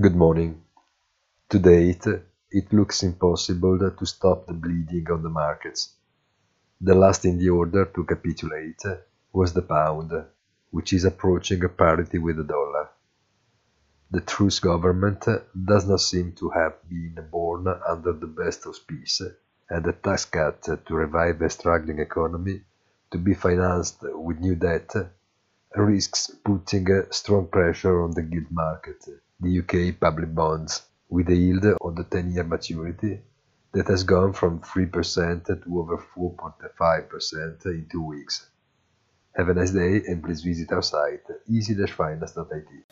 Good 0.00 0.16
morning. 0.16 0.60
To 1.50 1.58
date, 1.60 2.04
it 2.50 2.72
looks 2.72 3.04
impossible 3.04 3.78
to 3.78 4.06
stop 4.06 4.44
the 4.44 4.52
bleeding 4.52 5.08
on 5.08 5.22
the 5.22 5.28
markets. 5.28 5.94
The 6.80 6.96
last 6.96 7.24
in 7.24 7.38
the 7.38 7.50
order 7.50 7.84
to 7.84 8.02
capitulate 8.02 8.82
was 9.32 9.52
the 9.52 9.62
pound, 9.62 10.10
which 10.72 10.92
is 10.92 11.04
approaching 11.04 11.60
parity 11.68 12.18
with 12.18 12.38
the 12.38 12.42
dollar. 12.42 12.88
The 14.10 14.22
Truss 14.22 14.58
government 14.58 15.28
does 15.64 15.86
not 15.86 16.00
seem 16.00 16.32
to 16.40 16.50
have 16.50 16.74
been 16.88 17.28
born 17.30 17.68
under 17.68 18.14
the 18.14 18.26
best 18.26 18.66
auspice, 18.66 19.22
and 19.70 19.84
the 19.84 19.92
tax 19.92 20.24
cut 20.24 20.62
to 20.64 20.94
revive 20.94 21.40
a 21.40 21.48
struggling 21.48 22.00
economy 22.00 22.62
to 23.12 23.18
be 23.18 23.34
financed 23.34 23.98
with 24.02 24.40
new 24.40 24.56
debt 24.56 24.92
risks 25.76 26.32
putting 26.44 26.86
strong 27.12 27.46
pressure 27.46 28.02
on 28.02 28.10
the 28.10 28.22
gilt 28.22 28.50
market, 28.50 29.04
the 29.40 29.58
UK 29.60 29.98
public 30.00 30.34
bonds, 30.34 30.82
with 31.08 31.28
a 31.28 31.34
yield 31.34 31.64
on 31.80 31.94
the 31.94 32.04
10-year 32.04 32.44
maturity 32.44 33.20
that 33.72 33.88
has 33.88 34.04
gone 34.04 34.32
from 34.32 34.60
3% 34.60 35.46
to 35.46 35.78
over 35.78 35.98
4.5% 36.16 37.66
in 37.66 37.86
two 37.90 38.02
weeks. 38.02 38.48
Have 39.36 39.48
a 39.48 39.54
nice 39.54 39.72
day 39.72 40.02
and 40.06 40.22
please 40.22 40.42
visit 40.42 40.70
our 40.72 40.82
site 40.82 41.24
easy-finance.it. 41.48 42.84